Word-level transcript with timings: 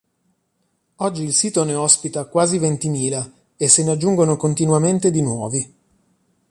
Oggi 0.95 1.21
il 1.21 1.31
sito 1.31 1.63
ne 1.63 1.75
ospita 1.75 2.25
quasi 2.25 2.57
ventimila 2.57 3.23
e 3.55 3.67
se 3.67 3.83
ne 3.83 3.91
aggiungono 3.91 4.35
continuamente 4.35 5.11
di 5.11 5.21
nuovi. 5.21 5.75